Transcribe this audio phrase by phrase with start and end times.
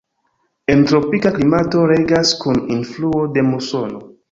[0.75, 4.05] En tropika klimato regas kun influo de musono.